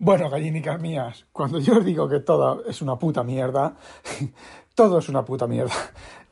Bueno, 0.00 0.30
gallinicas 0.30 0.80
mías, 0.80 1.26
cuando 1.32 1.58
yo 1.58 1.78
os 1.78 1.84
digo 1.84 2.08
que 2.08 2.20
todo 2.20 2.64
es 2.66 2.82
una 2.82 2.96
puta 3.00 3.24
mierda, 3.24 3.74
todo 4.76 4.98
es 4.98 5.08
una 5.08 5.24
puta 5.24 5.48
mierda. 5.48 5.74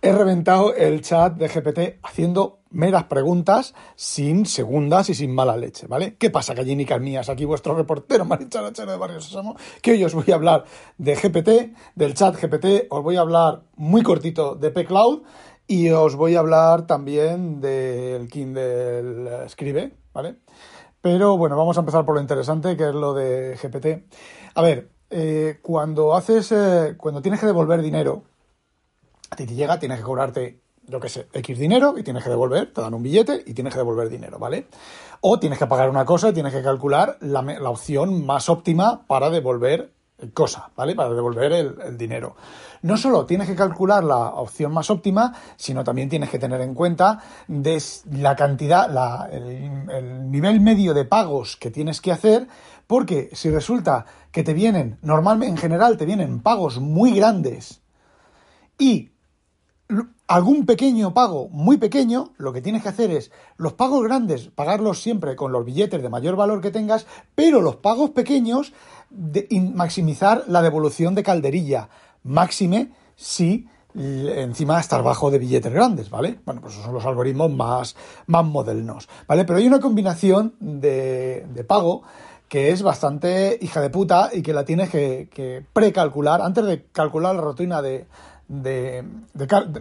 He 0.00 0.12
reventado 0.12 0.72
el 0.72 1.02
chat 1.02 1.34
de 1.34 1.48
GPT 1.48 1.98
haciendo 2.04 2.60
meras 2.70 3.04
preguntas 3.04 3.74
sin 3.96 4.46
segundas 4.46 5.10
y 5.10 5.14
sin 5.14 5.34
mala 5.34 5.56
leche, 5.56 5.88
¿vale? 5.88 6.14
¿Qué 6.16 6.30
pasa, 6.30 6.54
gallinicas 6.54 7.00
mías? 7.00 7.28
Aquí 7.28 7.44
vuestro 7.44 7.74
reportero 7.74 8.24
Maricharachero 8.24 8.92
de 8.92 8.98
Barrio 8.98 9.20
Sésamo, 9.20 9.56
que 9.82 9.90
hoy 9.90 10.04
os 10.04 10.14
voy 10.14 10.30
a 10.30 10.36
hablar 10.36 10.64
de 10.98 11.16
GPT, 11.16 11.74
del 11.96 12.14
chat 12.14 12.40
GPT, 12.40 12.86
os 12.90 13.02
voy 13.02 13.16
a 13.16 13.22
hablar 13.22 13.62
muy 13.74 14.04
cortito 14.04 14.54
de 14.54 14.70
P-Cloud 14.70 15.22
y 15.66 15.88
os 15.88 16.14
voy 16.14 16.36
a 16.36 16.38
hablar 16.38 16.86
también 16.86 17.60
del 17.60 18.28
Kindle 18.28 19.44
Escribe, 19.44 19.92
¿vale? 20.14 20.36
Pero 21.06 21.36
bueno, 21.36 21.56
vamos 21.56 21.76
a 21.76 21.80
empezar 21.82 22.04
por 22.04 22.16
lo 22.16 22.20
interesante, 22.20 22.76
que 22.76 22.88
es 22.88 22.92
lo 22.92 23.14
de 23.14 23.56
GPT. 23.62 24.10
A 24.56 24.60
ver, 24.60 24.88
eh, 25.08 25.60
cuando 25.62 26.16
haces, 26.16 26.50
eh, 26.50 26.94
cuando 26.96 27.22
tienes 27.22 27.38
que 27.38 27.46
devolver 27.46 27.80
dinero, 27.80 28.24
a 29.30 29.36
ti 29.36 29.46
te 29.46 29.54
llega, 29.54 29.78
tienes 29.78 29.98
que 29.98 30.04
cobrarte, 30.04 30.62
yo 30.82 30.98
qué 30.98 31.08
sé, 31.08 31.28
X 31.32 31.60
dinero 31.60 31.94
y 31.96 32.02
tienes 32.02 32.24
que 32.24 32.30
devolver, 32.30 32.72
te 32.72 32.80
dan 32.80 32.92
un 32.92 33.04
billete 33.04 33.44
y 33.46 33.54
tienes 33.54 33.72
que 33.72 33.78
devolver 33.78 34.08
dinero, 34.08 34.40
¿vale? 34.40 34.66
O 35.20 35.38
tienes 35.38 35.60
que 35.60 35.68
pagar 35.68 35.90
una 35.90 36.04
cosa 36.04 36.30
y 36.30 36.32
tienes 36.32 36.52
que 36.52 36.60
calcular 36.60 37.18
la, 37.20 37.40
la 37.40 37.70
opción 37.70 38.26
más 38.26 38.48
óptima 38.48 39.06
para 39.06 39.30
devolver 39.30 39.92
cosa, 40.32 40.70
¿vale? 40.76 40.94
Para 40.94 41.10
devolver 41.10 41.52
el, 41.52 41.98
dinero. 41.98 42.36
No 42.82 42.96
solo 42.96 43.26
tienes 43.26 43.48
que 43.48 43.54
calcular 43.54 44.02
la 44.04 44.16
opción 44.16 44.72
más 44.72 44.90
óptima, 44.90 45.34
sino 45.56 45.84
también 45.84 46.08
tienes 46.08 46.30
que 46.30 46.38
tener 46.38 46.60
en 46.60 46.74
cuenta 46.74 47.22
la 48.12 48.36
cantidad, 48.36 49.28
el, 49.32 49.90
el 49.90 50.30
nivel 50.30 50.60
medio 50.60 50.94
de 50.94 51.04
pagos 51.04 51.56
que 51.56 51.70
tienes 51.70 52.00
que 52.00 52.12
hacer, 52.12 52.46
porque 52.86 53.30
si 53.32 53.50
resulta 53.50 54.06
que 54.30 54.42
te 54.42 54.54
vienen, 54.54 54.98
normalmente 55.02 55.50
en 55.50 55.58
general 55.58 55.96
te 55.96 56.06
vienen 56.06 56.40
pagos 56.40 56.80
muy 56.80 57.12
grandes 57.12 57.82
y 58.78 59.10
algún 60.26 60.66
pequeño 60.66 61.14
pago 61.14 61.48
muy 61.50 61.76
pequeño, 61.76 62.32
lo 62.36 62.52
que 62.52 62.60
tienes 62.60 62.82
que 62.82 62.88
hacer 62.88 63.10
es 63.10 63.30
los 63.56 63.74
pagos 63.74 64.02
grandes, 64.02 64.48
pagarlos 64.48 65.00
siempre 65.00 65.36
con 65.36 65.52
los 65.52 65.64
billetes 65.64 66.02
de 66.02 66.08
mayor 66.08 66.36
valor 66.36 66.60
que 66.60 66.70
tengas, 66.72 67.06
pero 67.34 67.60
los 67.60 67.76
pagos 67.76 68.10
pequeños, 68.10 68.72
de- 69.10 69.46
maximizar 69.74 70.44
la 70.48 70.62
devolución 70.62 71.14
de 71.14 71.22
calderilla. 71.22 71.88
Máxime 72.24 72.90
si 73.14 73.68
encima 73.94 74.78
estar 74.80 75.02
bajo 75.02 75.30
de 75.30 75.38
billetes 75.38 75.72
grandes, 75.72 76.10
¿vale? 76.10 76.40
Bueno, 76.44 76.60
pues 76.60 76.74
esos 76.74 76.84
son 76.84 76.94
los 76.94 77.06
algoritmos 77.06 77.50
más, 77.50 77.96
más 78.26 78.44
modernos, 78.44 79.08
¿vale? 79.26 79.44
Pero 79.44 79.58
hay 79.58 79.66
una 79.66 79.80
combinación 79.80 80.54
de, 80.60 81.46
de 81.54 81.64
pago 81.64 82.02
que 82.48 82.70
es 82.72 82.82
bastante 82.82 83.58
hija 83.62 83.80
de 83.80 83.90
puta 83.90 84.30
y 84.32 84.42
que 84.42 84.52
la 84.52 84.64
tienes 84.64 84.90
que, 84.90 85.28
que 85.32 85.64
precalcular 85.72 86.42
antes 86.42 86.64
de 86.64 86.84
calcular 86.92 87.34
la 87.34 87.40
rutina 87.40 87.80
de, 87.80 88.06
de- 88.48 89.04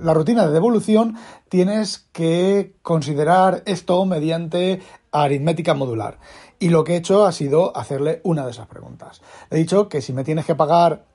la 0.02 0.14
rutina 0.14 0.46
de 0.48 0.54
devolución 0.54 1.16
tienes 1.50 2.08
que 2.12 2.76
considerar 2.82 3.64
esto 3.66 4.06
mediante 4.06 4.82
aritmética 5.12 5.74
modular 5.74 6.20
y 6.60 6.70
lo 6.70 6.84
que 6.84 6.94
he 6.94 6.98
hecho 6.98 7.26
ha 7.26 7.32
sido 7.32 7.76
hacerle 7.78 8.22
una 8.24 8.44
de 8.46 8.52
esas 8.52 8.68
preguntas 8.68 9.22
he 9.52 9.58
dicho 9.58 9.88
que 9.88 10.02
si 10.02 10.14
me 10.14 10.24
tienes 10.24 10.46
que 10.46 10.56
pagar 10.56 11.06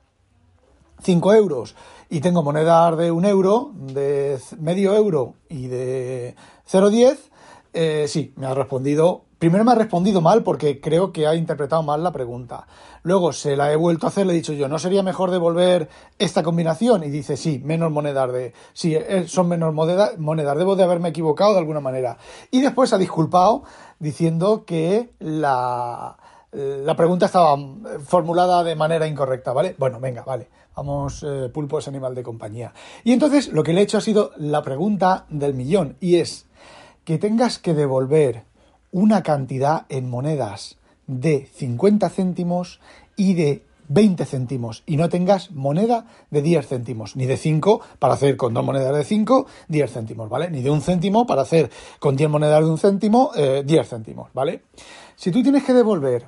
5 1.03 1.33
euros 1.33 1.75
y 2.09 2.19
tengo 2.21 2.43
monedas 2.43 2.95
de 2.97 3.09
un 3.09 3.25
euro, 3.25 3.71
de 3.73 4.37
medio 4.59 4.93
euro 4.95 5.35
y 5.49 5.67
de 5.67 6.35
0,10, 6.69 7.17
eh, 7.73 8.05
sí, 8.07 8.33
me 8.35 8.45
ha 8.47 8.53
respondido. 8.53 9.23
Primero 9.41 9.65
me 9.65 9.71
ha 9.71 9.75
respondido 9.75 10.21
mal 10.21 10.43
porque 10.43 10.79
creo 10.79 11.11
que 11.11 11.25
ha 11.25 11.33
interpretado 11.33 11.81
mal 11.81 12.03
la 12.03 12.11
pregunta. 12.11 12.67
Luego 13.01 13.33
se 13.33 13.55
la 13.57 13.73
he 13.73 13.75
vuelto 13.75 14.05
a 14.05 14.09
hacer, 14.09 14.27
le 14.27 14.33
he 14.33 14.35
dicho 14.35 14.53
yo, 14.53 14.67
¿no 14.67 14.77
sería 14.77 15.01
mejor 15.01 15.31
devolver 15.31 15.89
esta 16.19 16.43
combinación? 16.43 17.03
Y 17.03 17.09
dice, 17.09 17.35
sí, 17.37 17.59
menos 17.65 17.91
monedas 17.91 18.31
de. 18.31 18.53
Sí, 18.73 18.93
eh, 18.93 19.25
son 19.27 19.47
menos 19.47 19.73
moneda- 19.73 20.11
monedas, 20.19 20.55
debo 20.59 20.75
de 20.75 20.83
haberme 20.83 21.09
equivocado 21.09 21.53
de 21.53 21.57
alguna 21.57 21.79
manera. 21.79 22.19
Y 22.51 22.61
después 22.61 22.93
ha 22.93 22.99
disculpado 22.99 23.63
diciendo 23.97 24.63
que 24.63 25.09
la, 25.17 26.17
la 26.51 26.95
pregunta 26.95 27.25
estaba 27.25 27.55
eh, 27.55 27.97
formulada 28.05 28.63
de 28.63 28.75
manera 28.75 29.07
incorrecta, 29.07 29.53
¿vale? 29.53 29.75
Bueno, 29.79 29.99
venga, 29.99 30.21
vale. 30.21 30.49
Vamos, 30.75 31.25
eh, 31.27 31.49
pulpo 31.51 31.79
es 31.79 31.87
animal 31.87 32.13
de 32.13 32.21
compañía. 32.21 32.75
Y 33.03 33.11
entonces 33.11 33.47
lo 33.47 33.63
que 33.63 33.73
le 33.73 33.81
he 33.81 33.83
hecho 33.85 33.97
ha 33.97 34.01
sido 34.01 34.33
la 34.37 34.61
pregunta 34.61 35.25
del 35.29 35.55
millón 35.55 35.97
y 35.99 36.17
es 36.17 36.45
que 37.03 37.17
tengas 37.17 37.57
que 37.57 37.73
devolver 37.73 38.50
una 38.91 39.23
cantidad 39.23 39.85
en 39.89 40.09
monedas 40.09 40.77
de 41.07 41.47
50 41.53 42.09
céntimos 42.09 42.79
y 43.15 43.33
de 43.33 43.65
20 43.89 44.23
céntimos 44.25 44.83
y 44.85 44.95
no 44.95 45.09
tengas 45.09 45.51
moneda 45.51 46.05
de 46.29 46.41
10 46.41 46.65
céntimos, 46.67 47.15
ni 47.17 47.25
de 47.25 47.35
5 47.35 47.81
para 47.99 48.13
hacer 48.13 48.37
con 48.37 48.53
dos 48.53 48.63
monedas 48.63 48.95
de 48.95 49.03
5, 49.03 49.45
10 49.67 49.91
céntimos, 49.91 50.29
¿vale? 50.29 50.49
Ni 50.49 50.61
de 50.61 50.69
un 50.69 50.81
céntimo 50.81 51.25
para 51.25 51.41
hacer 51.41 51.69
con 51.99 52.15
10 52.15 52.29
monedas 52.29 52.63
de 52.63 52.69
un 52.69 52.77
céntimo, 52.77 53.31
eh, 53.35 53.63
10 53.65 53.89
céntimos, 53.89 54.29
¿vale? 54.33 54.63
Si 55.17 55.31
tú 55.31 55.43
tienes 55.43 55.63
que 55.65 55.73
devolver 55.73 56.27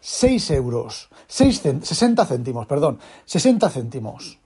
6 0.00 0.50
euros, 0.50 1.08
6 1.26 1.64
cen- 1.64 1.82
60 1.82 2.24
céntimos, 2.26 2.66
perdón, 2.66 2.98
60 3.24 3.68
céntimos, 3.70 4.38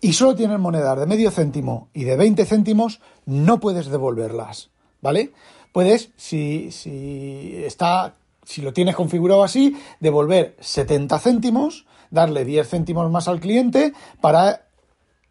y 0.00 0.12
solo 0.12 0.34
tienes 0.34 0.58
monedas 0.58 0.98
de 0.98 1.06
medio 1.06 1.30
céntimo 1.30 1.88
y 1.92 2.04
de 2.04 2.16
20 2.16 2.44
céntimos, 2.44 3.00
no 3.24 3.58
puedes 3.60 3.86
devolverlas, 3.86 4.70
¿vale? 5.00 5.32
Puedes, 5.72 6.10
si, 6.16 6.70
si 6.70 7.62
está, 7.64 8.14
si 8.42 8.62
lo 8.62 8.72
tienes 8.72 8.96
configurado 8.96 9.44
así, 9.44 9.76
devolver 10.00 10.56
70 10.60 11.18
céntimos, 11.18 11.86
darle 12.10 12.44
10 12.44 12.68
céntimos 12.68 13.10
más 13.10 13.28
al 13.28 13.40
cliente 13.40 13.92
para 14.20 14.68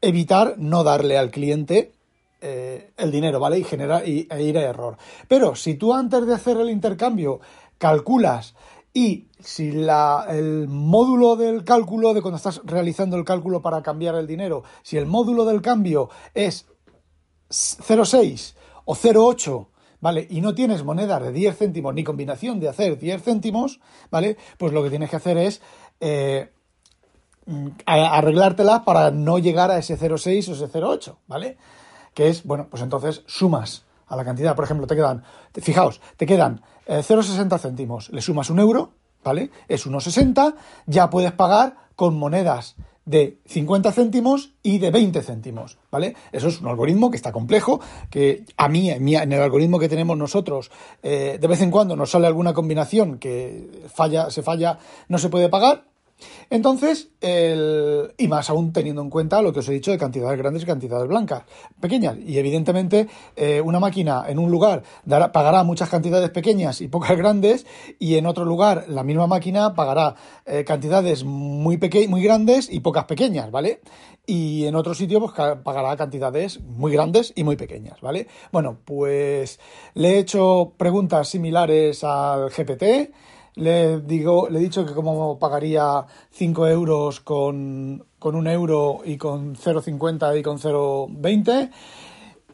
evitar 0.02 0.56
no 0.58 0.84
darle 0.84 1.18
al 1.18 1.32
cliente 1.32 1.94
eh, 2.42 2.92
el 2.98 3.12
dinero, 3.12 3.40
¿vale? 3.40 3.58
Y 3.58 3.64
generar 3.64 4.08
y, 4.08 4.28
e 4.30 4.44
ir 4.44 4.58
a 4.58 4.62
error. 4.62 4.98
Pero 5.28 5.56
si 5.56 5.76
tú 5.76 5.94
antes 5.94 6.28
de 6.28 6.36
hacer 6.36 6.58
el 6.58 6.70
intercambio 6.70 7.40
calculas 7.78 8.54
y 8.94 9.30
si 9.40 9.72
la, 9.72 10.28
el 10.30 10.68
módulo 10.68 11.36
del 11.36 11.64
cálculo 11.64 12.14
de 12.14 12.22
cuando 12.22 12.38
estás 12.38 12.62
realizando 12.64 13.18
el 13.18 13.26
cálculo 13.26 13.62
para 13.62 13.82
cambiar 13.82 14.16
el 14.16 14.28
dinero, 14.28 14.64
si 14.84 14.98
el 14.98 15.06
módulo 15.06 15.44
del 15.46 15.62
cambio 15.62 16.10
es 16.34 16.68
0,6 17.50 18.54
o 18.86 18.96
0,8, 18.96 19.68
¿vale? 20.02 20.28
Y 20.30 20.42
no 20.42 20.54
tienes 20.56 20.84
monedas 20.84 21.22
de 21.22 21.32
10 21.32 21.58
céntimos 21.58 21.94
ni 21.94 22.04
combinación 22.04 22.60
de 22.60 22.70
hacer 22.70 22.98
10 22.98 23.24
céntimos, 23.24 23.80
¿vale? 24.12 24.38
Pues 24.58 24.72
lo 24.74 24.84
que 24.84 24.90
tienes 24.90 25.10
que 25.10 25.16
hacer 25.18 25.38
es 25.38 25.62
eh, 26.00 26.52
mm, 27.46 27.68
arreglártelas 27.86 28.82
para 28.82 29.12
no 29.12 29.40
llegar 29.40 29.72
a 29.72 29.78
ese 29.78 29.98
0,6 29.98 30.50
o 30.50 30.54
ese 30.54 30.68
0,8, 30.68 31.16
¿vale? 31.28 31.58
Que 32.14 32.30
es, 32.30 32.44
bueno, 32.44 32.68
pues 32.70 32.82
entonces 32.84 33.24
sumas 33.28 33.84
a 34.08 34.16
la 34.16 34.24
cantidad. 34.24 34.56
Por 34.56 34.66
ejemplo, 34.66 34.88
te 34.88 34.96
quedan, 34.96 35.24
te- 35.52 35.62
fijaos, 35.62 36.00
te 36.18 36.26
quedan 36.26 36.62
eh, 36.86 37.02
0,60 37.06 37.60
céntimos, 37.60 38.10
le 38.10 38.22
sumas 38.22 38.50
un 38.50 38.60
euro, 38.60 38.92
¿vale? 39.24 39.50
Es 39.68 39.88
1,60, 39.88 40.56
ya 40.86 41.10
puedes 41.10 41.32
pagar 41.32 41.76
con 41.96 42.18
monedas 42.18 42.76
de 43.06 43.38
50 43.46 43.92
céntimos 43.92 44.54
y 44.64 44.80
de 44.80 44.92
20 44.92 45.22
céntimos, 45.22 45.78
¿vale? 45.92 46.16
Eso 46.32 46.48
es 46.48 46.60
un 46.60 46.68
algoritmo 46.68 47.12
que 47.12 47.18
está 47.18 47.32
complejo, 47.32 47.80
que 48.10 48.46
a 48.58 48.68
mí, 48.68 48.90
en 48.90 49.32
el 49.32 49.42
algoritmo 49.42 49.80
que 49.80 49.90
tenemos 49.90 50.18
nosotros, 50.18 50.72
eh, 51.04 51.38
de 51.40 51.48
vez 51.48 51.62
en 51.62 51.72
cuando 51.72 51.96
nos 51.96 52.12
sale 52.12 52.28
alguna 52.28 52.54
combinación 52.54 53.20
que 53.20 53.88
falla, 53.94 54.30
se 54.30 54.42
falla, 54.42 54.80
no 55.08 55.20
se 55.20 55.30
puede 55.30 55.50
pagar, 55.50 55.86
entonces, 56.50 57.10
el, 57.22 58.14
y 58.18 58.28
más 58.28 58.50
aún 58.50 58.72
teniendo 58.72 59.02
en 59.02 59.10
cuenta 59.10 59.42
lo 59.42 59.52
que 59.52 59.60
os 59.60 59.70
he 59.70 59.74
dicho 59.74 59.92
de 59.92 59.98
cantidades 59.98 60.38
grandes 60.38 60.64
y 60.64 60.66
cantidades 60.66 61.08
blancas, 61.08 61.44
pequeñas. 61.80 62.18
Y 62.26 62.38
evidentemente, 62.38 63.08
eh, 63.36 63.62
una 63.62 63.80
máquina 63.80 64.24
en 64.28 64.40
un 64.40 64.50
lugar 64.52 64.84
dará- 65.06 65.32
pagará 65.32 65.64
muchas 65.64 65.90
cantidades 65.90 66.30
pequeñas 66.30 66.82
y 66.82 66.88
pocas 66.88 67.18
grandes, 67.18 67.66
y 68.00 68.16
en 68.16 68.26
otro 68.26 68.46
lugar 68.46 68.86
la 68.88 69.04
misma 69.04 69.28
máquina 69.28 69.74
pagará 69.74 70.16
eh, 70.46 70.64
cantidades 70.64 71.24
muy, 71.24 71.78
peque 71.78 72.08
muy 72.08 72.22
grandes 72.24 72.72
y 72.72 72.80
pocas 72.80 73.06
pequeñas, 73.06 73.52
¿vale? 73.52 73.82
Y 74.28 74.66
en 74.66 74.76
otro 74.76 74.94
sitio 74.94 75.20
pues, 75.20 75.34
pagará 75.64 75.96
cantidades 75.98 76.60
muy 76.62 76.92
grandes 76.92 77.34
y 77.36 77.44
muy 77.44 77.56
pequeñas, 77.56 78.02
¿vale? 78.02 78.28
Bueno, 78.52 78.78
pues 78.84 79.60
le 79.94 80.14
he 80.14 80.18
hecho 80.20 80.74
preguntas 80.78 81.28
similares 81.30 82.04
al 82.04 82.50
GPT 82.50 83.12
Le, 83.56 84.02
digo, 84.02 84.50
le 84.50 84.60
he 84.60 84.62
dicho 84.62 84.86
que 84.86 84.94
como 84.94 85.40
pagaría 85.40 86.06
5 86.32 86.68
euros 86.68 87.22
con, 87.22 88.06
con 88.20 88.36
1 88.36 88.52
euro 88.52 89.00
y 89.06 89.18
con 89.18 89.56
0,50 89.56 90.38
y 90.40 90.44
con 90.44 90.60
0,20. 90.60 91.72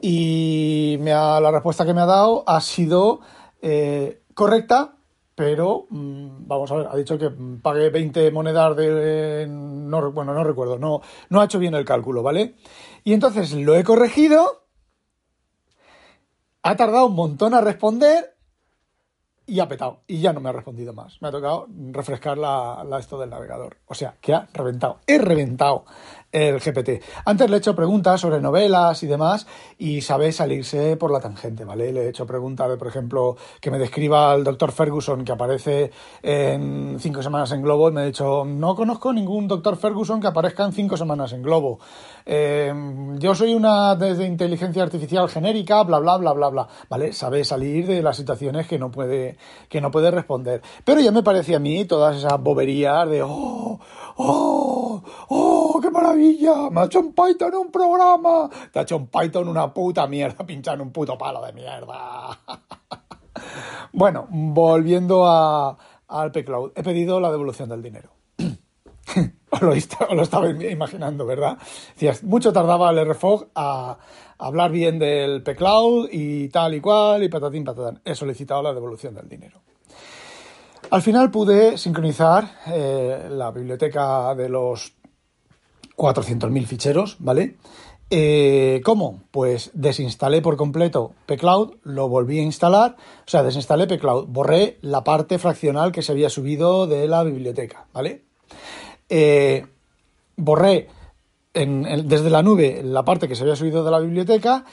Y 0.01 0.97
me 0.99 1.11
ha, 1.13 1.39
la 1.39 1.51
respuesta 1.51 1.85
que 1.85 1.93
me 1.93 2.01
ha 2.01 2.05
dado 2.05 2.43
ha 2.47 2.61
sido 2.61 3.21
eh, 3.61 4.21
correcta, 4.33 4.95
pero 5.35 5.87
mm, 5.89 6.47
vamos 6.47 6.71
a 6.71 6.75
ver, 6.75 6.87
ha 6.87 6.95
dicho 6.95 7.17
que 7.17 7.31
pague 7.61 7.89
20 7.89 8.31
monedas 8.31 8.75
de... 8.75 9.47
No, 9.49 10.11
bueno, 10.11 10.33
no 10.33 10.43
recuerdo, 10.43 10.77
no, 10.77 11.01
no 11.29 11.41
ha 11.41 11.45
hecho 11.45 11.59
bien 11.59 11.73
el 11.73 11.85
cálculo, 11.85 12.23
¿vale? 12.23 12.55
Y 13.03 13.13
entonces 13.13 13.53
lo 13.53 13.75
he 13.75 13.83
corregido, 13.83 14.65
ha 16.61 16.75
tardado 16.75 17.07
un 17.07 17.15
montón 17.15 17.53
a 17.53 17.61
responder 17.61 18.35
y 19.45 19.59
ha 19.59 19.67
petado. 19.67 20.01
Y 20.07 20.21
ya 20.21 20.33
no 20.33 20.39
me 20.39 20.49
ha 20.49 20.53
respondido 20.53 20.93
más. 20.93 21.21
Me 21.21 21.27
ha 21.27 21.31
tocado 21.31 21.67
refrescar 21.91 22.37
la, 22.37 22.83
la 22.87 22.99
esto 22.99 23.19
del 23.19 23.29
navegador. 23.29 23.77
O 23.85 23.93
sea, 23.93 24.15
que 24.21 24.33
ha 24.33 24.47
reventado. 24.53 24.99
He 25.07 25.17
reventado 25.17 25.85
el 26.31 26.59
GPT. 26.59 27.03
Antes 27.25 27.49
le 27.49 27.57
he 27.57 27.59
hecho 27.59 27.75
preguntas 27.75 28.21
sobre 28.21 28.39
novelas 28.39 29.03
y 29.03 29.07
demás 29.07 29.47
y 29.77 30.01
sabe 30.01 30.31
salirse 30.31 30.95
por 30.97 31.11
la 31.11 31.19
tangente, 31.19 31.65
¿vale? 31.65 31.91
Le 31.91 32.05
he 32.05 32.09
hecho 32.09 32.25
preguntas 32.25 32.69
de, 32.69 32.77
por 32.77 32.87
ejemplo, 32.87 33.35
que 33.59 33.71
me 33.71 33.79
describa 33.79 34.31
al 34.31 34.43
doctor 34.43 34.71
Ferguson 34.71 35.25
que 35.25 35.31
aparece 35.31 35.91
en 36.21 36.97
cinco 36.99 37.21
semanas 37.21 37.51
en 37.51 37.61
Globo 37.61 37.89
y 37.89 37.91
me 37.91 38.01
ha 38.01 38.05
dicho, 38.05 38.45
no 38.45 38.75
conozco 38.75 39.11
ningún 39.13 39.47
doctor 39.47 39.77
Ferguson 39.77 40.21
que 40.21 40.27
aparezca 40.27 40.63
en 40.63 40.71
cinco 40.71 40.97
semanas 40.97 41.33
en 41.33 41.41
Globo. 41.41 41.79
Eh, 42.25 42.73
yo 43.17 43.35
soy 43.35 43.53
una 43.53 43.95
desde 43.95 44.25
inteligencia 44.25 44.83
artificial 44.83 45.27
genérica, 45.29 45.83
bla, 45.83 45.99
bla, 45.99 46.17
bla, 46.17 46.33
bla, 46.33 46.49
bla, 46.49 46.67
¿vale? 46.89 47.13
Sabe 47.13 47.43
salir 47.43 47.87
de 47.87 48.01
las 48.01 48.17
situaciones 48.17 48.67
que 48.67 48.79
no 48.79 48.91
puede, 48.91 49.37
que 49.69 49.81
no 49.81 49.91
puede 49.91 50.11
responder. 50.11 50.61
Pero 50.85 51.01
ya 51.01 51.11
me 51.11 51.23
parece 51.23 51.55
a 51.55 51.59
mí 51.59 51.85
todas 51.85 52.17
esas 52.17 52.41
boberías 52.41 53.09
de, 53.09 53.23
oh, 53.23 53.79
oh, 54.17 55.03
oh, 55.29 55.79
qué 55.81 55.89
maravilla 55.89 56.69
me 56.69 56.81
ha 56.81 56.85
hecho 56.85 56.99
un 56.99 57.13
Python 57.13 57.53
un 57.55 57.71
programa. 57.71 58.49
Te 58.71 58.79
ha 58.79 58.81
hecho 58.83 58.97
un 58.97 59.07
Python 59.07 59.47
una 59.47 59.73
puta 59.73 60.07
mierda, 60.07 60.45
pinchando 60.45 60.83
un 60.83 60.91
puto 60.91 61.17
palo 61.17 61.45
de 61.45 61.53
mierda. 61.53 62.39
bueno, 63.93 64.27
volviendo 64.29 65.25
a, 65.25 65.77
al 66.07 66.31
P-Cloud. 66.31 66.71
He 66.75 66.83
pedido 66.83 67.19
la 67.19 67.31
devolución 67.31 67.69
del 67.69 67.81
dinero. 67.81 68.11
os, 69.51 69.61
lo, 69.61 69.69
lo, 70.15 70.21
estaba 70.21 70.49
imaginando, 70.49 71.25
¿verdad? 71.25 71.57
Mucho 72.23 72.53
tardaba 72.53 72.91
el 72.91 73.05
RFOG 73.05 73.49
a, 73.55 73.97
a 74.37 74.45
hablar 74.45 74.71
bien 74.71 74.99
del 74.99 75.43
P-Cloud 75.43 76.09
y 76.11 76.49
tal 76.49 76.73
y 76.75 76.81
cual 76.81 77.23
y 77.23 77.29
patatín 77.29 77.63
patatán. 77.63 78.01
He 78.05 78.15
solicitado 78.15 78.61
la 78.61 78.73
devolución 78.73 79.15
del 79.15 79.27
dinero. 79.27 79.61
Al 80.91 81.01
final 81.01 81.31
pude 81.31 81.77
sincronizar 81.77 82.51
eh, 82.67 83.29
la 83.29 83.49
biblioteca 83.51 84.35
de 84.35 84.49
los 84.49 84.93
400.000 85.95 86.65
ficheros, 86.65 87.15
¿vale? 87.19 87.55
Eh, 88.09 88.81
¿Cómo? 88.83 89.21
Pues 89.31 89.71
desinstalé 89.73 90.41
por 90.41 90.57
completo 90.57 91.13
pcloud, 91.27 91.75
lo 91.83 92.09
volví 92.09 92.39
a 92.39 92.43
instalar, 92.43 92.97
o 93.25 93.29
sea, 93.29 93.41
desinstalé 93.41 93.87
pcloud, 93.87 94.27
borré 94.27 94.79
la 94.81 95.01
parte 95.01 95.39
fraccional 95.39 95.93
que 95.93 96.01
se 96.01 96.11
había 96.11 96.29
subido 96.29 96.87
de 96.87 97.07
la 97.07 97.23
biblioteca, 97.23 97.85
¿vale? 97.93 98.23
Eh, 99.07 99.65
borré 100.35 100.89
desde 101.53 102.29
la 102.29 102.43
nube 102.43 102.81
la 102.83 103.05
parte 103.05 103.29
que 103.29 103.37
se 103.37 103.43
había 103.43 103.55
subido 103.55 103.85
de 103.85 103.91
la 103.91 103.99
biblioteca 103.99 104.65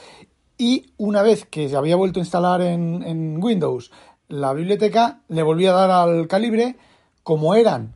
y 0.56 0.92
una 0.96 1.22
vez 1.22 1.44
que 1.44 1.68
se 1.68 1.76
había 1.76 1.94
vuelto 1.94 2.18
a 2.18 2.22
instalar 2.22 2.60
en, 2.62 3.04
en 3.04 3.40
Windows 3.40 3.92
la 4.28 4.52
biblioteca, 4.52 5.22
le 5.28 5.42
volví 5.42 5.66
a 5.66 5.72
dar 5.72 5.90
al 5.90 6.28
calibre, 6.28 6.76
como 7.22 7.54
eran 7.54 7.94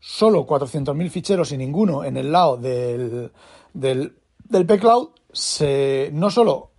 solo 0.00 0.46
400.000 0.46 1.10
ficheros 1.10 1.52
y 1.52 1.56
ninguno 1.56 2.04
en 2.04 2.16
el 2.16 2.32
lado 2.32 2.56
del, 2.56 3.32
del, 3.72 4.16
del 4.44 4.66
pCloud, 4.66 5.10
se, 5.32 6.10
no 6.12 6.30
solo 6.30 6.72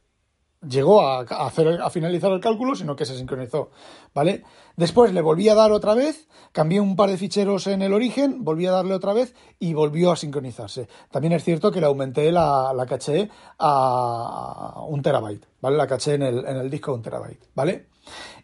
llegó 0.67 1.01
a, 1.01 1.21
hacer, 1.21 1.81
a 1.81 1.89
finalizar 1.89 2.31
el 2.31 2.41
cálculo, 2.41 2.75
sino 2.75 2.95
que 2.95 3.05
se 3.05 3.17
sincronizó, 3.17 3.69
¿vale? 4.13 4.43
Después 4.75 5.13
le 5.13 5.21
volví 5.21 5.47
a 5.49 5.55
dar 5.55 5.71
otra 5.71 5.93
vez, 5.93 6.27
cambié 6.51 6.81
un 6.81 6.95
par 6.95 7.09
de 7.09 7.17
ficheros 7.17 7.67
en 7.67 7.81
el 7.81 7.93
origen, 7.93 8.43
volví 8.43 8.65
a 8.65 8.71
darle 8.71 8.93
otra 8.93 9.13
vez 9.13 9.35
y 9.59 9.73
volvió 9.73 10.11
a 10.11 10.15
sincronizarse. 10.15 10.87
También 11.11 11.33
es 11.33 11.43
cierto 11.43 11.71
que 11.71 11.79
le 11.79 11.85
aumenté 11.85 12.31
la, 12.31 12.73
la 12.73 12.85
caché 12.85 13.29
a 13.57 14.83
un 14.87 15.01
terabyte, 15.01 15.47
¿vale? 15.61 15.77
La 15.77 15.87
caché 15.87 16.15
en 16.15 16.23
el, 16.23 16.45
en 16.45 16.57
el 16.57 16.69
disco 16.69 16.91
de 16.91 16.97
un 16.97 17.03
terabyte, 17.03 17.49
¿vale? 17.55 17.87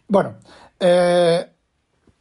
Bueno, 0.08 0.36
eh, 0.78 1.50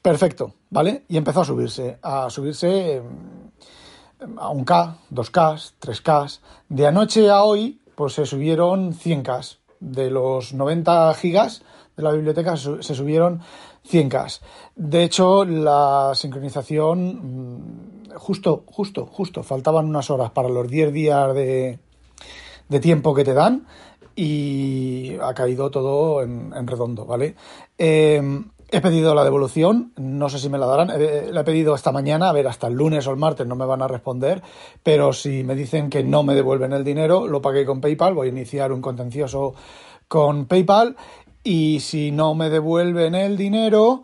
Perfecto, 0.05 0.53
¿vale? 0.69 1.05
Y 1.07 1.17
empezó 1.17 1.41
a 1.41 1.45
subirse, 1.45 1.97
a 2.03 2.29
subirse 2.29 2.97
em, 2.97 4.37
a 4.37 4.49
un 4.49 4.63
K, 4.63 4.97
2K, 5.11 5.73
3K. 5.81 6.39
De 6.69 6.85
anoche 6.85 7.27
a 7.31 7.41
hoy, 7.41 7.81
pues 7.95 8.13
se 8.13 8.27
subieron 8.27 8.93
100K. 8.93 9.57
De 9.79 10.11
los 10.11 10.53
90 10.53 11.11
gigas 11.15 11.63
de 11.97 12.03
la 12.03 12.11
biblioteca 12.11 12.55
se 12.55 12.93
subieron 12.93 13.41
100K. 13.89 14.41
De 14.75 15.03
hecho, 15.03 15.43
la 15.43 16.11
sincronización, 16.13 18.09
mm, 18.09 18.09
justo, 18.17 18.63
justo, 18.67 19.07
justo, 19.07 19.41
faltaban 19.41 19.87
unas 19.87 20.11
horas 20.11 20.29
para 20.29 20.49
los 20.49 20.67
10 20.67 20.93
días 20.93 21.33
de, 21.33 21.79
de 22.69 22.79
tiempo 22.79 23.15
que 23.15 23.23
te 23.23 23.33
dan 23.33 23.65
y 24.15 25.15
ha 25.21 25.33
caído 25.33 25.69
todo 25.69 26.21
en, 26.23 26.67
redondo, 26.67 27.05
¿vale? 27.05 27.35
Eh, 27.77 28.21
He 28.71 28.81
pedido 28.81 29.13
la 29.13 29.23
devolución, 29.23 29.93
no 29.95 30.27
sé 30.27 30.39
si 30.39 30.49
me 30.49 30.57
la 30.57 30.65
darán, 30.65 30.87
la 30.87 31.41
he 31.41 31.43
pedido 31.43 31.75
esta 31.75 31.91
mañana, 31.91 32.29
a 32.29 32.33
ver, 32.33 32.47
hasta 32.47 32.67
el 32.67 32.73
lunes 32.73 33.05
o 33.05 33.11
el 33.11 33.17
martes 33.17 33.45
no 33.45 33.55
me 33.55 33.65
van 33.65 33.83
a 33.83 33.87
responder, 33.87 34.41
pero 34.81 35.13
si 35.13 35.43
me 35.43 35.53
dicen 35.53 35.89
que 35.89 36.03
no 36.03 36.23
me 36.23 36.33
devuelven 36.33 36.73
el 36.73 36.83
dinero, 36.83 37.27
lo 37.27 37.41
pagué 37.41 37.63
con 37.63 37.79
PayPal, 37.79 38.15
voy 38.15 38.27
a 38.27 38.31
iniciar 38.31 38.71
un 38.71 38.81
contencioso 38.81 39.53
con 40.07 40.45
PayPal 40.47 40.95
y 41.43 41.79
si 41.79 42.11
no 42.11 42.33
me 42.33 42.49
devuelven 42.49 43.13
el 43.13 43.37
dinero, 43.37 44.01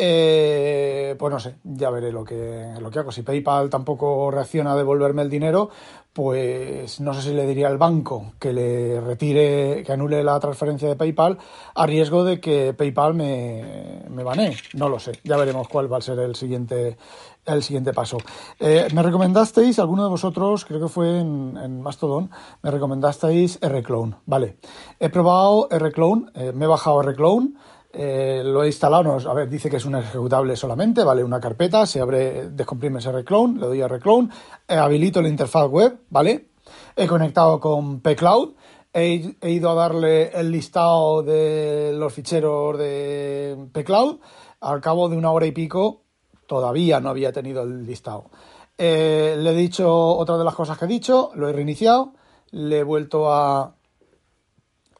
eh, 0.00 1.16
pues 1.18 1.32
no 1.32 1.40
sé, 1.40 1.56
ya 1.64 1.90
veré 1.90 2.12
lo 2.12 2.22
que, 2.22 2.72
lo 2.80 2.88
que 2.88 3.00
hago. 3.00 3.10
Si 3.10 3.22
PayPal 3.22 3.68
tampoco 3.68 4.30
reacciona 4.30 4.72
a 4.72 4.76
devolverme 4.76 5.22
el 5.22 5.28
dinero, 5.28 5.70
pues 6.12 7.00
no 7.00 7.12
sé 7.14 7.22
si 7.22 7.34
le 7.34 7.46
diría 7.46 7.66
al 7.66 7.78
banco 7.78 8.32
que 8.38 8.52
le 8.52 9.00
retire, 9.00 9.82
que 9.84 9.92
anule 9.92 10.22
la 10.22 10.38
transferencia 10.38 10.88
de 10.88 10.94
PayPal 10.94 11.38
a 11.74 11.86
riesgo 11.86 12.22
de 12.22 12.40
que 12.40 12.74
PayPal 12.74 13.14
me, 13.14 14.04
me 14.08 14.22
banee. 14.22 14.56
No 14.74 14.88
lo 14.88 15.00
sé, 15.00 15.18
ya 15.24 15.36
veremos 15.36 15.66
cuál 15.66 15.92
va 15.92 15.98
a 15.98 16.00
ser 16.00 16.20
el 16.20 16.36
siguiente, 16.36 16.96
el 17.44 17.64
siguiente 17.64 17.92
paso. 17.92 18.18
Eh, 18.60 18.86
me 18.94 19.02
recomendasteis, 19.02 19.80
alguno 19.80 20.04
de 20.04 20.10
vosotros, 20.10 20.64
creo 20.64 20.80
que 20.80 20.88
fue 20.88 21.18
en, 21.18 21.56
en 21.56 21.80
Mastodon, 21.80 22.30
me 22.62 22.70
recomendasteis 22.70 23.58
RClone. 23.60 24.14
Vale, 24.26 24.58
he 25.00 25.08
probado 25.08 25.68
RClone, 25.70 26.30
eh, 26.34 26.52
me 26.54 26.66
he 26.66 26.68
bajado 26.68 27.02
RClone. 27.02 27.54
Eh, 27.90 28.42
lo 28.44 28.62
he 28.62 28.66
instalado, 28.66 29.18
a 29.28 29.34
ver, 29.34 29.48
dice 29.48 29.70
que 29.70 29.76
es 29.76 29.84
un 29.84 29.96
ejecutable 29.96 30.56
solamente, 30.56 31.02
vale, 31.04 31.24
una 31.24 31.40
carpeta, 31.40 31.86
se 31.86 32.00
abre, 32.00 32.50
descomprime 32.50 32.98
ese 32.98 33.10
reclone, 33.10 33.58
le 33.58 33.66
doy 33.66 33.80
a 33.80 33.88
reclone, 33.88 34.28
eh, 34.68 34.74
habilito 34.74 35.22
la 35.22 35.28
interfaz 35.28 35.68
web, 35.70 36.00
¿vale? 36.10 36.50
He 36.94 37.06
conectado 37.06 37.58
con 37.58 38.00
pCloud, 38.00 38.54
he, 38.92 39.36
he, 39.40 39.50
ido 39.50 39.70
a 39.70 39.74
darle 39.74 40.28
el 40.28 40.50
listado 40.50 41.22
de 41.22 41.92
los 41.94 42.12
ficheros 42.12 42.76
de 42.78 43.56
pCloud, 43.72 44.18
al 44.60 44.80
cabo 44.80 45.08
de 45.08 45.16
una 45.16 45.30
hora 45.30 45.46
y 45.46 45.52
pico 45.52 46.02
todavía 46.46 47.00
no 47.00 47.10
había 47.10 47.32
tenido 47.32 47.62
el 47.62 47.86
listado. 47.86 48.30
Eh, 48.76 49.36
le 49.38 49.50
he 49.50 49.54
dicho 49.54 49.90
otra 49.92 50.36
de 50.36 50.44
las 50.44 50.54
cosas 50.54 50.78
que 50.78 50.84
he 50.84 50.88
dicho, 50.88 51.30
lo 51.34 51.48
he 51.48 51.52
reiniciado, 51.52 52.14
le 52.50 52.78
he 52.78 52.82
vuelto 52.82 53.32
a... 53.32 53.74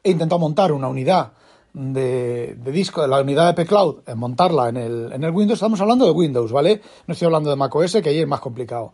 He 0.03 0.11
intentado 0.11 0.39
montar 0.39 0.71
una 0.71 0.87
unidad 0.87 1.33
de, 1.73 2.55
disco 2.71 3.01
de 3.01 3.07
la 3.07 3.21
unidad 3.21 3.53
de 3.53 3.65
pCloud, 3.65 4.01
en 4.07 4.17
montarla 4.17 4.69
en 4.69 4.77
el, 4.77 5.11
en 5.13 5.23
el 5.23 5.31
Windows, 5.31 5.57
estamos 5.57 5.81
hablando 5.81 6.05
de 6.05 6.11
Windows, 6.11 6.51
¿vale? 6.51 6.81
No 7.07 7.13
estoy 7.13 7.25
hablando 7.27 7.49
de 7.49 7.55
macOS, 7.55 7.97
que 8.03 8.09
ahí 8.09 8.19
es 8.19 8.27
más 8.27 8.39
complicado. 8.39 8.93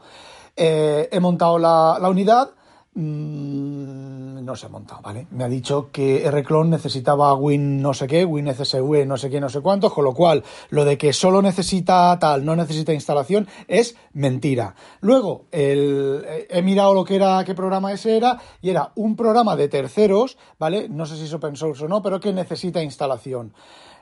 Eh, 0.56 1.10
he 1.12 1.20
montado 1.20 1.58
la, 1.60 1.98
la 2.02 2.10
unidad, 2.10 2.52
mmm, 2.96 4.44
no 4.44 4.56
se 4.56 4.66
ha 4.66 4.70
montado, 4.70 5.02
¿vale? 5.02 5.28
Me 5.32 5.44
ha 5.44 5.50
dicho 5.50 5.90
que 5.92 6.30
Rclone 6.30 6.70
necesitaba 6.70 7.34
Win 7.34 7.82
no 7.82 7.94
sé 7.94 8.08
qué, 8.08 8.24
Win 8.26 8.52
CSV 8.54 9.06
no 9.06 9.18
sé 9.18 9.30
qué, 9.30 9.40
no 9.40 9.50
sé 9.50 9.62
cuántos, 9.62 9.94
con 9.94 10.06
lo 10.06 10.14
cual 10.14 10.44
lo 10.70 10.86
de 10.86 10.98
que 10.98 11.14
solo 11.14 11.42
necesita 11.42 12.18
tal, 12.20 12.46
no 12.46 12.56
necesita 12.56 12.94
instalación, 12.94 13.48
es 13.68 13.96
mentira. 14.14 14.76
Luego, 15.02 15.46
el, 15.52 16.26
he 16.50 16.62
mirado 16.62 16.94
lo 16.94 17.04
que 17.04 17.16
era, 17.16 17.44
qué 17.44 17.54
programa 17.54 17.92
ese 17.92 18.16
era, 18.18 18.40
y 18.62 18.70
era 18.70 18.92
un 18.96 19.16
programa 19.16 19.56
de 19.56 19.68
terceros, 19.68 20.38
¿vale? 20.58 20.88
No 20.90 21.06
sé 21.06 21.18
si 21.18 21.26
es 21.26 21.34
open 21.34 21.56
source 21.56 21.86
o 21.86 21.88
no, 21.88 22.02
pero 22.02 22.20
que 22.20 22.32
necesita 22.32 22.82
instalación. 22.82 23.54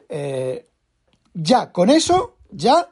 Eh, 0.08 0.70
ya, 1.34 1.72
con 1.72 1.90
eso, 1.90 2.38
ya, 2.52 2.92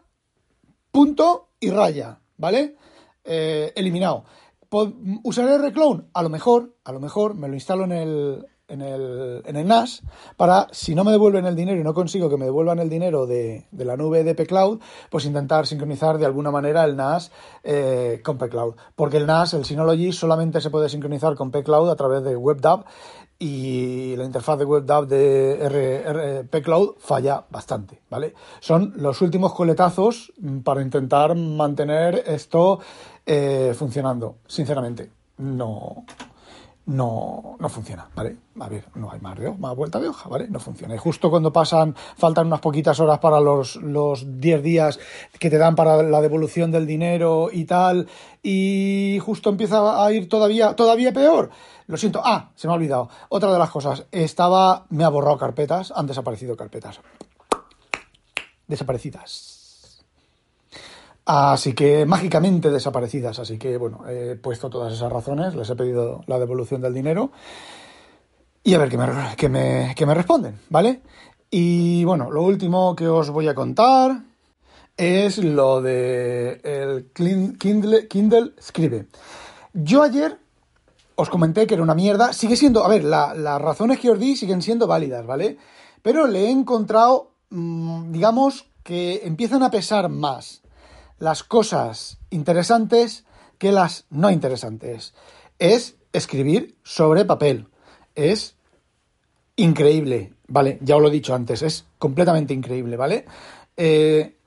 punto 0.91 1.50
y 1.60 1.70
raya, 1.70 2.20
¿vale? 2.38 2.75
Eh, 3.24 3.72
eliminado. 3.75 4.25
¿Usaré 4.71 5.57
Reclone? 5.57 6.03
A 6.13 6.23
lo 6.23 6.29
mejor, 6.29 6.77
a 6.85 6.93
lo 6.93 7.01
mejor 7.01 7.35
me 7.35 7.49
lo 7.49 7.55
instalo 7.55 7.83
en 7.83 7.91
el, 7.91 8.45
en 8.69 8.81
el, 8.81 9.41
en 9.45 9.57
el 9.57 9.67
NAS 9.67 10.01
para, 10.37 10.67
si 10.71 10.95
no 10.95 11.03
me 11.03 11.11
devuelven 11.11 11.45
el 11.45 11.57
dinero 11.57 11.81
y 11.81 11.83
no 11.83 11.93
consigo 11.93 12.29
que 12.29 12.37
me 12.37 12.45
devuelvan 12.45 12.79
el 12.79 12.89
dinero 12.89 13.27
de, 13.27 13.67
de 13.69 13.85
la 13.85 13.97
nube 13.97 14.23
de 14.23 14.33
P-Cloud, 14.33 14.79
pues 15.09 15.25
intentar 15.25 15.67
sincronizar 15.67 16.17
de 16.17 16.25
alguna 16.25 16.51
manera 16.51 16.85
el 16.85 16.95
NAS 16.95 17.31
eh, 17.63 18.21
con 18.23 18.37
P-Cloud. 18.37 18.75
Porque 18.95 19.17
el 19.17 19.27
NAS, 19.27 19.53
el 19.55 19.65
Synology, 19.65 20.13
solamente 20.13 20.61
se 20.61 20.69
puede 20.69 20.87
sincronizar 20.87 21.35
con 21.35 21.51
P-Cloud 21.51 21.89
a 21.89 21.97
través 21.97 22.23
de 22.23 22.37
WebDAV 22.37 22.85
y 23.41 24.15
la 24.17 24.24
interfaz 24.24 24.60
de 24.60 24.65
WebDAV 24.65 25.07
de 25.07 25.65
R, 25.65 26.43
P-Cloud 26.43 26.98
falla 27.00 27.43
bastante, 27.50 28.00
¿vale? 28.07 28.36
Son 28.60 28.93
los 28.98 29.19
últimos 29.24 29.55
coletazos 29.55 30.31
para 30.63 30.83
intentar 30.83 31.36
mantener 31.36 32.24
esto 32.27 32.79
eh, 33.25 33.74
funcionando, 33.75 34.36
sinceramente. 34.45 35.10
No, 35.38 36.05
no, 36.86 37.55
no 37.60 37.69
funciona, 37.69 38.10
¿vale? 38.13 38.38
A 38.60 38.69
ver, 38.69 38.86
no 38.93 39.12
hay 39.12 39.19
más, 39.19 39.38
más 39.57 39.75
vuelta 39.75 40.00
de 40.00 40.10
hoja, 40.10 40.29
¿vale? 40.29 40.48
No 40.48 40.60
funciona. 40.60 40.93
Y 40.93 40.98
justo 40.98 41.29
cuando 41.29 41.51
pasan, 41.51 41.95
faltan 42.17 42.48
unas 42.48 42.60
poquitas 42.60 43.00
horas 43.00 43.17
para 43.17 43.39
los, 43.39 43.77
los 43.77 44.39
10 44.39 44.62
días 44.62 45.00
que 45.39 45.50
te 45.50 45.57
dan 45.57 45.75
para 45.75 46.03
la 46.03 46.21
devolución 46.21 46.69
del 46.69 46.86
dinero 46.86 47.50
y 47.51 47.65
tal, 47.65 48.07
y 48.43 49.19
justo 49.24 49.50
empieza 49.50 50.03
a 50.03 50.12
ir 50.12 50.29
todavía, 50.29 50.75
todavía 50.75 51.12
peor. 51.12 51.50
Lo 51.91 51.98
siento. 51.98 52.21
Ah, 52.24 52.51
se 52.55 52.67
me 52.67 52.74
ha 52.74 52.77
olvidado. 52.77 53.10
Otra 53.27 53.51
de 53.51 53.60
las 53.60 53.69
cosas. 53.69 54.05
Estaba, 54.13 54.86
me 54.91 55.03
ha 55.03 55.10
borrado 55.10 55.38
carpetas, 55.38 55.91
han 55.93 56.07
desaparecido 56.07 56.55
carpetas. 56.55 57.01
Desaparecidas. 58.65 60.01
Así 61.25 61.74
que 61.74 62.05
mágicamente 62.05 62.71
desaparecidas. 62.71 63.39
Así 63.39 63.57
que 63.57 63.75
bueno, 63.75 64.07
he 64.07 64.38
puesto 64.38 64.69
todas 64.69 64.93
esas 64.93 65.12
razones, 65.12 65.53
les 65.53 65.69
he 65.69 65.75
pedido 65.75 66.21
la 66.27 66.39
devolución 66.39 66.79
del 66.79 66.93
dinero 66.93 67.31
y 68.63 68.74
a 68.74 68.77
ver 68.77 68.88
qué 68.88 68.98
me, 69.50 69.50
me, 69.50 70.05
me 70.05 70.13
responden, 70.13 70.60
¿vale? 70.69 71.01
Y 71.50 72.05
bueno, 72.05 72.31
lo 72.31 72.43
último 72.43 72.95
que 72.95 73.10
os 73.10 73.29
voy 73.31 73.50
a 73.50 73.53
contar 73.53 74.24
es 74.95 75.39
lo 75.39 75.81
de 75.81 76.62
el 76.63 77.12
Kindle, 77.12 78.07
Kindle 78.07 78.53
Scribe. 78.62 79.07
Yo 79.74 80.03
ayer 80.03 80.38
os 81.21 81.29
comenté 81.29 81.67
que 81.67 81.75
era 81.75 81.83
una 81.83 81.93
mierda. 81.95 82.33
Sigue 82.33 82.55
siendo, 82.55 82.83
a 82.83 82.89
ver, 82.89 83.03
las 83.03 83.61
razones 83.61 83.99
que 83.99 84.09
os 84.09 84.19
di 84.19 84.35
siguen 84.35 84.61
siendo 84.61 84.87
válidas, 84.87 85.25
¿vale? 85.25 85.57
Pero 86.01 86.25
le 86.25 86.45
he 86.45 86.49
encontrado, 86.49 87.31
mm, 87.51 88.11
digamos, 88.11 88.65
que 88.83 89.21
empiezan 89.23 89.61
a 89.61 89.69
pesar 89.69 90.09
más 90.09 90.63
las 91.19 91.43
cosas 91.43 92.17
interesantes 92.31 93.25
que 93.59 93.71
las 93.71 94.05
no 94.09 94.31
interesantes. 94.31 95.13
Es 95.59 95.95
escribir 96.11 96.75
sobre 96.83 97.25
papel. 97.25 97.67
Es 98.15 98.55
increíble, 99.55 100.33
¿vale? 100.47 100.79
Ya 100.81 100.95
os 100.95 101.01
lo 101.03 101.09
he 101.09 101.11
dicho 101.11 101.35
antes, 101.35 101.61
es 101.61 101.85
completamente 101.99 102.55
increíble, 102.55 102.97
¿vale? 102.97 103.25
Eh, 103.77 104.37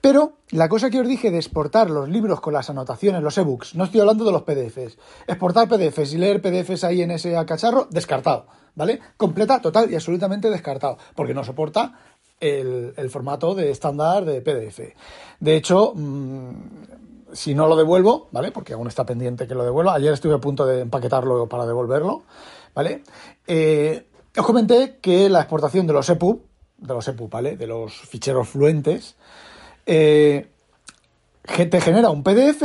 pero 0.00 0.38
la 0.50 0.68
cosa 0.68 0.90
que 0.90 1.00
os 1.00 1.06
dije 1.06 1.30
de 1.30 1.36
exportar 1.36 1.90
los 1.90 2.08
libros 2.08 2.40
con 2.40 2.54
las 2.54 2.70
anotaciones, 2.70 3.22
los 3.22 3.36
ebooks, 3.36 3.74
no 3.74 3.84
estoy 3.84 4.00
hablando 4.00 4.24
de 4.24 4.32
los 4.32 4.42
PDFs, 4.42 4.98
exportar 5.26 5.68
PDFs 5.68 6.14
y 6.14 6.18
leer 6.18 6.40
PDFs 6.40 6.84
ahí 6.84 7.02
en 7.02 7.10
ese 7.10 7.32
cacharro, 7.44 7.86
descartado, 7.90 8.46
¿vale? 8.74 9.00
Completa, 9.16 9.60
total 9.60 9.90
y 9.90 9.94
absolutamente 9.94 10.48
descartado, 10.48 10.96
porque 11.14 11.34
no 11.34 11.44
soporta 11.44 11.98
el, 12.40 13.10
formato 13.10 13.54
de 13.54 13.70
estándar 13.70 14.24
de 14.24 14.40
PDF. 14.40 14.94
De 15.38 15.56
hecho, 15.56 15.92
mm, 15.94 16.50
si 17.32 17.54
no 17.54 17.66
lo 17.66 17.76
devuelvo, 17.76 18.28
¿vale? 18.32 18.50
Porque 18.50 18.72
aún 18.72 18.88
está 18.88 19.04
pendiente 19.04 19.46
que 19.46 19.54
lo 19.54 19.64
devuelva. 19.64 19.94
Ayer 19.94 20.12
estuve 20.12 20.34
a 20.34 20.38
punto 20.38 20.66
de 20.66 20.80
empaquetarlo 20.80 21.46
para 21.48 21.66
devolverlo, 21.66 22.22
¿vale? 22.74 23.02
Eh, 23.46 24.06
os 24.36 24.46
comenté 24.46 24.98
que 25.00 25.28
la 25.28 25.40
exportación 25.40 25.86
de 25.86 25.92
los 25.92 26.08
EPUB, 26.08 26.40
de 26.78 26.94
los 26.94 27.06
EPUB, 27.06 27.30
¿vale? 27.30 27.56
De 27.56 27.66
los 27.66 27.92
ficheros 27.92 28.48
fluentes, 28.48 29.16
eh, 29.92 30.46
te 31.42 31.80
genera 31.80 32.10
un 32.10 32.22
PDF, 32.22 32.62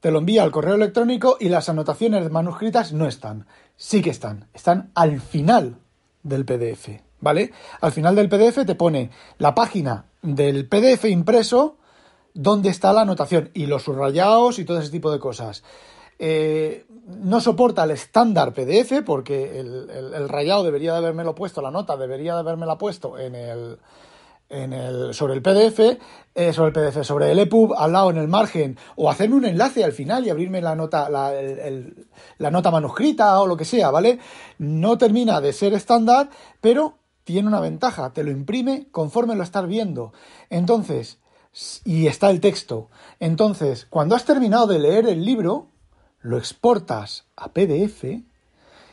te 0.00 0.10
lo 0.10 0.18
envía 0.18 0.42
al 0.42 0.50
correo 0.50 0.74
electrónico 0.74 1.36
y 1.38 1.48
las 1.48 1.68
anotaciones 1.68 2.28
manuscritas 2.32 2.92
no 2.92 3.06
están. 3.06 3.46
Sí 3.76 4.02
que 4.02 4.10
están. 4.10 4.48
Están 4.52 4.90
al 4.94 5.20
final 5.20 5.76
del 6.24 6.44
PDF. 6.44 6.88
¿vale? 7.20 7.52
Al 7.80 7.92
final 7.92 8.16
del 8.16 8.28
PDF 8.28 8.66
te 8.66 8.74
pone 8.74 9.10
la 9.38 9.54
página 9.54 10.06
del 10.20 10.68
PDF 10.68 11.04
impreso 11.04 11.76
donde 12.34 12.70
está 12.70 12.92
la 12.92 13.02
anotación 13.02 13.50
y 13.54 13.66
los 13.66 13.84
subrayados 13.84 14.58
y 14.58 14.64
todo 14.64 14.80
ese 14.80 14.90
tipo 14.90 15.12
de 15.12 15.20
cosas. 15.20 15.62
Eh, 16.18 16.86
no 17.06 17.40
soporta 17.40 17.84
el 17.84 17.92
estándar 17.92 18.52
PDF 18.52 19.04
porque 19.06 19.60
el, 19.60 20.28
rayado 20.28 20.64
debería 20.64 20.92
de 20.92 20.98
haberme 20.98 21.22
lo 21.22 21.36
puesto, 21.36 21.62
la 21.62 21.70
nota 21.70 21.96
debería 21.96 22.34
de 22.34 22.40
haberme 22.40 22.66
la 22.66 22.78
puesto 22.78 23.16
en 23.16 23.36
el, 23.36 23.78
en 24.48 24.72
el, 24.72 25.14
sobre 25.14 25.34
el 25.34 25.42
PDF, 25.42 25.98
eh, 26.34 26.52
sobre 26.52 26.68
el 26.68 26.72
PDF, 26.72 27.04
sobre 27.04 27.30
el 27.30 27.38
EPUB, 27.38 27.74
al 27.74 27.92
lado 27.92 28.10
en 28.10 28.18
el 28.18 28.28
margen, 28.28 28.78
o 28.96 29.10
hacerme 29.10 29.36
un 29.36 29.44
enlace 29.44 29.84
al 29.84 29.92
final 29.92 30.26
y 30.26 30.30
abrirme 30.30 30.60
la 30.60 30.74
nota, 30.74 31.08
la, 31.08 31.32
la 32.38 32.50
nota 32.50 32.70
manuscrita 32.70 33.40
o 33.40 33.46
lo 33.46 33.56
que 33.56 33.64
sea, 33.64 33.90
¿vale? 33.90 34.18
No 34.58 34.98
termina 34.98 35.40
de 35.40 35.52
ser 35.52 35.74
estándar, 35.74 36.30
pero 36.60 36.98
tiene 37.24 37.48
una 37.48 37.60
ventaja, 37.60 38.12
te 38.12 38.22
lo 38.22 38.30
imprime 38.30 38.88
conforme 38.90 39.34
lo 39.34 39.42
estás 39.42 39.66
viendo. 39.66 40.12
Entonces, 40.50 41.18
y 41.84 42.06
está 42.06 42.30
el 42.30 42.40
texto. 42.40 42.90
Entonces, 43.20 43.86
cuando 43.88 44.14
has 44.14 44.24
terminado 44.24 44.66
de 44.66 44.78
leer 44.78 45.06
el 45.08 45.24
libro, 45.24 45.68
lo 46.20 46.38
exportas 46.38 47.24
a 47.36 47.52
PDF 47.52 48.04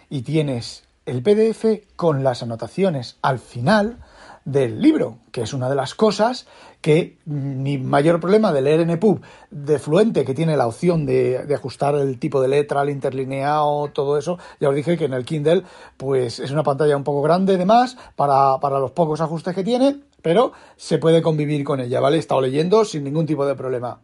y 0.10 0.22
tienes 0.22 0.84
el 1.05 1.24
PDF 1.24 1.65
con 1.96 2.24
las 2.24 2.43
anotaciones 2.43 3.17
al 3.22 3.39
final 3.39 3.98
del 4.46 4.82
libro, 4.82 5.20
que 5.32 5.42
es 5.42 5.54
una 5.54 5.70
de 5.70 5.76
las 5.76 5.94
cosas 5.94 6.48
que 6.82 7.18
mi 7.26 7.78
mayor 7.78 8.20
problema 8.20 8.52
de 8.52 8.62
leer 8.62 8.80
en 8.80 8.90
EPUB 8.90 9.22
de 9.52 9.78
Fluente, 9.78 10.26
que 10.26 10.34
tiene 10.34 10.58
la 10.58 10.68
opción 10.68 11.06
de, 11.06 11.48
ajustar 11.54 11.96
el 11.96 12.18
tipo 12.18 12.42
de 12.42 12.48
letra, 12.48 12.82
el 12.82 12.90
interlineado, 12.90 13.90
todo 13.94 14.18
eso, 14.18 14.40
ya 14.60 14.70
os 14.70 14.76
dije 14.76 14.98
que 14.98 15.06
en 15.06 15.14
el 15.14 15.26
Kindle 15.26 15.64
pues 15.98 16.40
es 16.40 16.52
una 16.52 16.64
pantalla 16.64 16.98
un 16.98 17.04
poco 17.04 17.22
grande 17.22 17.58
de 17.58 17.66
más 17.66 17.98
para, 18.16 18.60
para 18.60 18.80
los 18.80 18.92
pocos 18.92 19.22
ajustes 19.22 19.54
que 19.54 19.64
tiene, 19.64 20.00
pero 20.22 20.54
se 20.76 20.98
puede 20.98 21.22
convivir 21.22 21.64
con 21.64 21.80
ella, 21.80 22.00
¿vale? 22.00 22.18
He 22.18 22.20
estado 22.20 22.42
leyendo 22.42 22.84
sin 22.84 23.04
ningún 23.04 23.28
tipo 23.28 23.46
de 23.46 23.56
problema. 23.56 24.00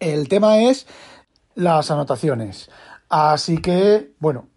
El 0.00 0.28
tema 0.28 0.58
es 0.62 0.86
las 1.54 1.90
anotaciones. 1.90 2.70
Así 3.08 3.58
que, 3.58 4.12
bueno, 4.18 4.48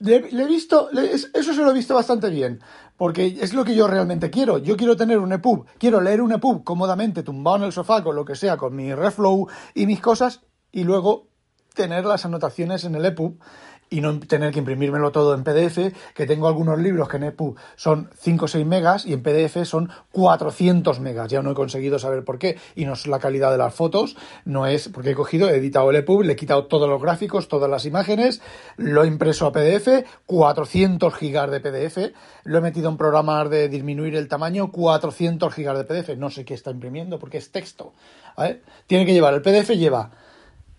le, 0.00 0.16
he 0.16 0.46
visto, 0.46 0.90
eso 0.90 1.54
se 1.54 1.62
lo 1.62 1.70
he 1.70 1.74
visto 1.74 1.94
bastante 1.94 2.28
bien 2.28 2.60
porque 2.96 3.38
es 3.40 3.54
lo 3.54 3.64
que 3.64 3.74
yo 3.74 3.86
realmente 3.86 4.28
quiero. 4.28 4.58
Yo 4.58 4.76
quiero 4.76 4.94
tener 4.94 5.18
un 5.18 5.32
EPUB, 5.32 5.64
quiero 5.78 6.02
leer 6.02 6.20
un 6.20 6.32
EPUB 6.32 6.64
cómodamente, 6.64 7.22
tumbado 7.22 7.56
en 7.56 7.62
el 7.62 7.72
sofá, 7.72 8.02
con 8.04 8.14
lo 8.14 8.26
que 8.26 8.34
sea, 8.34 8.58
con 8.58 8.76
mi 8.76 8.94
Reflow 8.94 9.48
y 9.74 9.86
mis 9.86 10.00
cosas, 10.00 10.42
y 10.70 10.84
luego 10.84 11.28
tener 11.74 12.04
las 12.04 12.26
anotaciones 12.26 12.84
en 12.84 12.96
el 12.96 13.06
EPUB 13.06 13.38
y 13.90 14.00
no 14.00 14.20
tener 14.20 14.52
que 14.52 14.60
imprimírmelo 14.60 15.10
todo 15.10 15.34
en 15.34 15.42
PDF, 15.42 15.92
que 16.14 16.26
tengo 16.26 16.46
algunos 16.46 16.78
libros 16.78 17.08
que 17.08 17.16
en 17.16 17.24
EPUB 17.24 17.56
son 17.74 18.08
5 18.16 18.44
o 18.44 18.48
6 18.48 18.64
megas 18.64 19.04
y 19.04 19.12
en 19.12 19.22
PDF 19.22 19.64
son 19.64 19.90
400 20.12 21.00
megas. 21.00 21.28
Ya 21.28 21.42
no 21.42 21.50
he 21.50 21.54
conseguido 21.54 21.98
saber 21.98 22.24
por 22.24 22.38
qué 22.38 22.56
y 22.76 22.84
no 22.84 22.92
es 22.92 23.08
la 23.08 23.18
calidad 23.18 23.50
de 23.50 23.58
las 23.58 23.74
fotos, 23.74 24.16
no 24.44 24.66
es 24.66 24.88
porque 24.88 25.10
he 25.10 25.14
cogido, 25.14 25.50
he 25.50 25.56
editado 25.56 25.90
el 25.90 25.96
EPUB, 25.96 26.22
le 26.22 26.34
he 26.34 26.36
quitado 26.36 26.66
todos 26.66 26.88
los 26.88 27.02
gráficos, 27.02 27.48
todas 27.48 27.68
las 27.68 27.84
imágenes, 27.84 28.40
lo 28.76 29.02
he 29.02 29.08
impreso 29.08 29.46
a 29.46 29.52
PDF, 29.52 30.06
400 30.26 31.12
gigas 31.14 31.50
de 31.50 31.58
PDF, 31.60 32.14
lo 32.44 32.58
he 32.58 32.60
metido 32.60 32.88
en 32.90 32.96
programas 32.96 33.50
de 33.50 33.68
disminuir 33.68 34.14
el 34.14 34.28
tamaño, 34.28 34.70
400 34.70 35.52
gigas 35.52 35.76
de 35.76 35.84
PDF, 35.84 36.16
no 36.16 36.30
sé 36.30 36.44
qué 36.44 36.54
está 36.54 36.70
imprimiendo 36.70 37.18
porque 37.18 37.38
es 37.38 37.50
texto. 37.50 37.92
Tiene 38.86 39.04
que 39.04 39.12
llevar, 39.12 39.34
el 39.34 39.42
PDF 39.42 39.70
lleva 39.70 40.12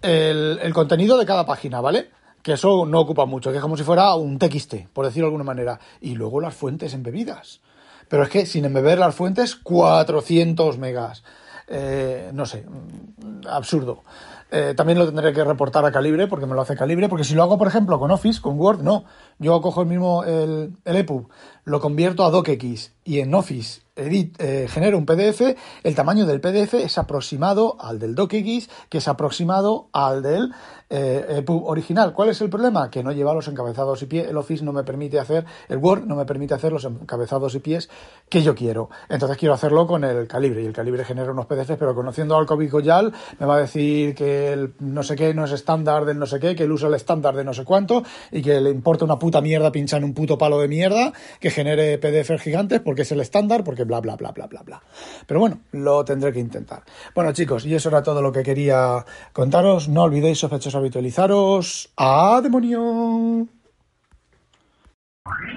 el 0.02 0.74
contenido 0.74 1.18
de 1.18 1.26
cada 1.26 1.46
página, 1.46 1.82
¿vale? 1.82 2.10
Que 2.44 2.54
eso 2.54 2.86
no 2.86 3.00
ocupa 3.00 3.26
mucho, 3.26 3.52
que 3.52 3.58
es 3.58 3.62
como 3.62 3.78
si 3.78 3.84
fuera 3.84 4.16
un 4.16 4.40
TXT, 4.40 4.88
por 4.94 5.06
decirlo 5.06 5.28
de 5.28 5.30
alguna 5.30 5.44
manera. 5.44 5.80
Y 6.00 6.16
luego 6.16 6.42
las 6.42 6.56
fuentes 6.56 6.94
embebidas. 6.94 7.62
Pero 8.08 8.24
es 8.24 8.30
que 8.30 8.46
sin 8.46 8.66
embeber 8.66 9.00
las 9.00 9.16
fuentes, 9.16 9.56
400 9.56 10.78
megas. 10.78 11.24
Eh, 11.68 12.32
no 12.34 12.46
sé, 12.46 12.66
mm, 12.68 13.48
absurdo. 13.48 14.04
Eh, 14.52 14.74
también 14.76 15.00
lo 15.00 15.06
tendré 15.06 15.32
que 15.32 15.44
reportar 15.46 15.86
a 15.86 15.92
Calibre 15.92 16.28
porque 16.28 16.46
me 16.46 16.54
lo 16.54 16.62
hace 16.62 16.76
Calibre, 16.76 17.08
porque 17.08 17.24
si 17.24 17.36
lo 17.36 17.44
hago, 17.44 17.58
por 17.58 17.68
ejemplo, 17.68 17.98
con 18.00 18.12
Office, 18.12 18.42
con 18.42 18.60
Word, 18.60 18.82
no. 18.82 19.06
Yo 19.40 19.62
cojo 19.62 19.82
el 19.82 19.88
mismo, 19.88 20.26
el, 20.26 20.74
el 20.84 20.96
EPUB, 20.98 21.30
lo 21.64 21.80
convierto 21.80 22.26
a 22.26 22.30
DocX 22.30 22.92
y 23.06 23.20
en 23.20 23.34
Office 23.34 23.82
eh, 23.96 24.68
genero 24.70 24.98
un 24.98 25.06
PDF, 25.06 25.56
el 25.84 25.96
tamaño 25.96 26.26
del 26.26 26.40
PDF 26.40 26.76
es 26.76 26.98
aproximado 26.98 27.78
al 27.80 28.00
del 28.00 28.16
DocX, 28.16 28.70
que 28.90 28.98
es 28.98 29.08
aproximado 29.08 29.90
al 29.92 30.22
del 30.22 30.54
eh, 30.90 31.26
EPUB 31.40 31.66
original. 31.66 32.14
¿Cuál 32.14 32.30
es 32.30 32.42
el 32.42 32.50
problema? 32.50 32.90
Que 32.90 33.04
no 33.04 33.12
lleva 33.12 33.34
los 33.34 33.48
encabezados 33.48 34.02
y 34.02 34.06
pies. 34.06 34.28
El 34.28 34.38
Office 34.38 34.64
no 34.64 34.72
me 34.74 34.84
permite 34.84 35.20
hacer, 35.20 35.46
el 35.68 35.78
Word 35.78 36.06
no 36.06 36.16
me 36.16 36.26
permite 36.26 36.54
hacer 36.54 36.72
los 36.72 36.86
encabezados 36.86 37.54
y 37.56 37.60
pies 37.60 37.90
que 38.30 38.42
yo 38.42 38.56
quiero. 38.56 38.90
Entonces 39.10 39.38
quiero 39.38 39.54
hacerlo 39.54 39.86
con 39.86 40.04
el 40.04 40.28
calibre 40.28 40.64
y 40.64 40.66
el 40.66 40.74
calibre 40.74 41.04
genera 41.06 41.32
unos 41.32 41.46
PDFs, 41.46 41.78
pero 41.78 41.94
conociendo 41.94 42.38
al 42.38 42.46
COVID 42.46 42.72
Goyal 42.72 43.14
me 43.40 43.46
va 43.46 43.56
a 43.56 43.60
decir 43.60 44.16
que 44.16 44.41
el 44.48 44.74
no 44.80 45.04
sé 45.04 45.16
qué 45.16 45.34
no 45.34 45.46
es 45.46 45.52
estándar 45.52 46.06
del 46.06 46.20
no 46.20 46.26
sé 46.26 46.40
qué, 46.40 46.56
que 46.56 46.64
él 46.64 46.72
usa 46.72 46.88
el 46.88 46.94
estándar 46.94 47.36
de 47.36 47.44
no 47.44 47.54
sé 47.54 47.64
cuánto 47.64 48.04
y 48.32 48.42
que 48.42 48.60
le 48.60 48.70
importa 48.70 49.06
una 49.06 49.20
puta 49.20 49.42
mierda 49.42 49.72
pinchar 49.72 50.00
en 50.00 50.06
un 50.06 50.14
puto 50.14 50.38
palo 50.38 50.60
de 50.60 50.68
mierda 50.68 51.14
que 51.40 51.50
genere 51.50 51.98
PDFs 51.98 52.42
gigantes 52.42 52.80
porque 52.82 53.04
es 53.04 53.12
el 53.12 53.22
estándar, 53.22 53.64
porque 53.64 53.84
bla 53.84 54.00
bla 54.02 54.16
bla 54.16 54.32
bla 54.32 54.48
bla 54.48 54.62
bla. 54.64 54.82
Pero 55.26 55.40
bueno, 55.40 55.62
lo 55.72 56.04
tendré 56.06 56.32
que 56.34 56.40
intentar. 56.40 56.84
Bueno 57.16 57.32
chicos, 57.34 57.66
y 57.66 57.76
eso 57.76 57.90
era 57.90 58.04
todo 58.04 58.22
lo 58.22 58.32
que 58.32 58.44
quería 58.44 59.06
contaros. 59.34 59.90
No 59.90 60.04
olvidéis 60.04 60.40
sospechosos 60.40 60.76
habitualizaros. 60.76 61.92
¡A 61.98 62.42
demonio! 62.42 63.48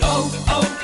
Oh, 0.03 0.31
oh. 0.50 0.84